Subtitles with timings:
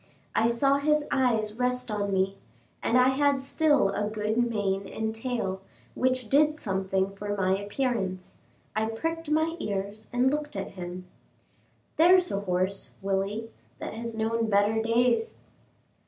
[0.33, 2.35] I saw his eye rest on me;
[2.81, 5.61] I had still a good mane and tail,
[5.93, 8.35] which did something for my appearance.
[8.75, 11.05] I pricked my ears and looked at him.
[11.97, 15.37] "There's a horse, Willie, that has known better days."